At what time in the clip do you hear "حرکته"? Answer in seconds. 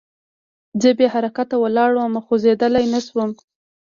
1.13-1.55